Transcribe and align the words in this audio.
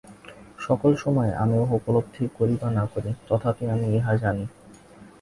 সকল 0.59 0.91
সময়ে 0.95 1.31
আমি 1.43 1.55
ইহা 1.59 1.69
উপলব্ধি 1.77 2.23
করি 2.37 2.55
বা 2.61 2.69
না 2.77 2.83
করি, 2.93 3.09
তথাপি 3.27 3.63
আমি 3.73 3.87
ইহা 3.97 4.13
জানি। 4.23 4.45